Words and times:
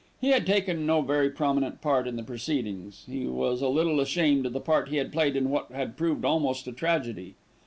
He 0.19 0.29
had 0.29 0.47
taken 0.47 0.87
no 0.87 1.03
very 1.03 1.29
prominent 1.29 1.79
part 1.79 2.07
in 2.07 2.15
the 2.15 2.23
proceedings 2.23 3.05
he 3.07 3.27
was 3.27 3.61
a 3.61 3.67
little 3.69 3.99
ashamed 3.99 4.47
of 4.47 4.53
the 4.53 4.59
part 4.59 4.89
he 4.89 4.97
had 4.97 5.13
played 5.13 5.35
in 5.35 5.51
what 5.51 5.71
had 5.71 5.95
proved 5.95 6.25
almost 6.25 6.65
a 6.67 6.71
tragedy. 6.71 7.35